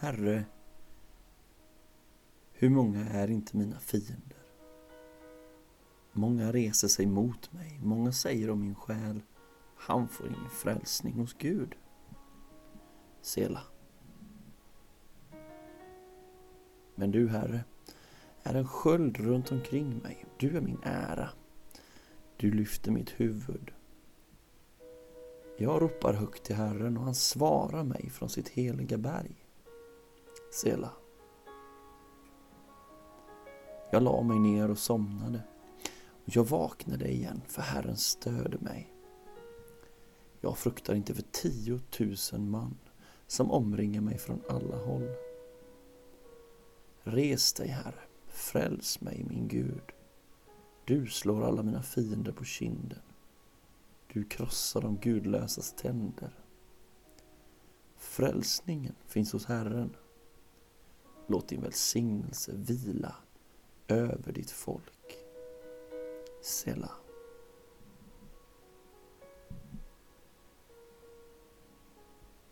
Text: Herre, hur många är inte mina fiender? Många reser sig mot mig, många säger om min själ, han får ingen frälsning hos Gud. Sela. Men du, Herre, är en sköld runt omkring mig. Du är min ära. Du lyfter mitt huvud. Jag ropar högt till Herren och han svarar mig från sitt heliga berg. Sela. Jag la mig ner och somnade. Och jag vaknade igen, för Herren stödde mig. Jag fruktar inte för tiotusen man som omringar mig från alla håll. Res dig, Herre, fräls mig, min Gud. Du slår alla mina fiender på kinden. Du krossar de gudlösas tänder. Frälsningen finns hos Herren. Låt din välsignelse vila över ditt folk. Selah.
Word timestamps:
Herre, 0.00 0.44
hur 2.52 2.70
många 2.70 3.08
är 3.08 3.30
inte 3.30 3.56
mina 3.56 3.80
fiender? 3.80 4.38
Många 6.12 6.52
reser 6.52 6.88
sig 6.88 7.06
mot 7.06 7.52
mig, 7.52 7.80
många 7.82 8.12
säger 8.12 8.50
om 8.50 8.60
min 8.60 8.74
själ, 8.74 9.22
han 9.76 10.08
får 10.08 10.26
ingen 10.26 10.50
frälsning 10.50 11.14
hos 11.14 11.34
Gud. 11.38 11.74
Sela. 13.20 13.62
Men 16.94 17.10
du, 17.10 17.28
Herre, 17.28 17.64
är 18.42 18.54
en 18.54 18.68
sköld 18.68 19.16
runt 19.16 19.52
omkring 19.52 19.98
mig. 19.98 20.24
Du 20.36 20.56
är 20.56 20.60
min 20.60 20.82
ära. 20.82 21.30
Du 22.36 22.50
lyfter 22.50 22.92
mitt 22.92 23.20
huvud. 23.20 23.72
Jag 25.56 25.82
ropar 25.82 26.12
högt 26.12 26.42
till 26.42 26.56
Herren 26.56 26.96
och 26.96 27.04
han 27.04 27.14
svarar 27.14 27.84
mig 27.84 28.10
från 28.10 28.28
sitt 28.28 28.48
heliga 28.48 28.98
berg. 28.98 29.47
Sela. 30.50 30.90
Jag 33.90 34.02
la 34.02 34.22
mig 34.22 34.38
ner 34.38 34.70
och 34.70 34.78
somnade. 34.78 35.42
Och 36.24 36.36
jag 36.36 36.44
vaknade 36.44 37.08
igen, 37.12 37.42
för 37.46 37.62
Herren 37.62 37.96
stödde 37.96 38.58
mig. 38.58 38.94
Jag 40.40 40.58
fruktar 40.58 40.94
inte 40.94 41.14
för 41.14 41.22
tiotusen 41.22 42.50
man 42.50 42.78
som 43.26 43.50
omringar 43.50 44.00
mig 44.00 44.18
från 44.18 44.42
alla 44.48 44.76
håll. 44.76 45.08
Res 47.02 47.52
dig, 47.52 47.68
Herre, 47.68 48.00
fräls 48.26 49.00
mig, 49.00 49.24
min 49.28 49.48
Gud. 49.48 49.92
Du 50.84 51.06
slår 51.06 51.44
alla 51.44 51.62
mina 51.62 51.82
fiender 51.82 52.32
på 52.32 52.44
kinden. 52.44 53.02
Du 54.12 54.24
krossar 54.24 54.80
de 54.80 54.96
gudlösas 54.96 55.72
tänder. 55.72 56.30
Frälsningen 57.96 58.94
finns 59.06 59.32
hos 59.32 59.46
Herren. 59.46 59.96
Låt 61.30 61.48
din 61.48 61.60
välsignelse 61.60 62.52
vila 62.54 63.14
över 63.88 64.32
ditt 64.32 64.50
folk. 64.50 65.18
Selah. 66.42 66.90